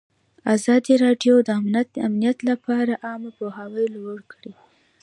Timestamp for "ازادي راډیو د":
0.55-1.49